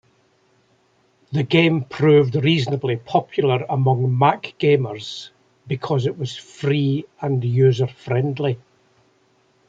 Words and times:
The 1.31 1.43
game 1.43 1.83
proved 1.83 2.33
reasonably 2.35 2.95
popular 2.97 3.63
among 3.69 4.17
Mac 4.17 4.55
gamers 4.57 5.29
because 5.67 6.07
it 6.07 6.17
was 6.17 6.35
free 6.35 7.05
and 7.21 7.43
user-friendly. 7.43 8.57